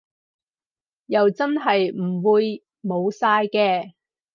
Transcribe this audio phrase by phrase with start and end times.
[1.05, 3.93] 又真係唔會冇晒嘅